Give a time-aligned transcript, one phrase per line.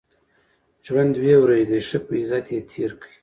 [0.85, 3.13] ژوند دوې ورځي دئ، ښه په عزت ئې تېر کئ!